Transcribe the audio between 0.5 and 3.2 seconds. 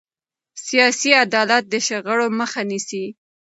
سیاسي عدالت د شخړو مخه نیسي